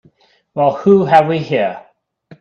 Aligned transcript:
Well 0.55 0.77
who 0.77 1.05
have 1.05 1.27
we 1.27 1.37
here? 1.37 1.85